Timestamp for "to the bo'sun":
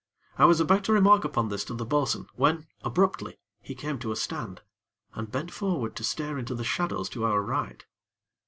1.65-2.25